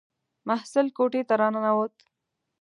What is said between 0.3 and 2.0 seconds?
محصل کوټې ته را ننووت.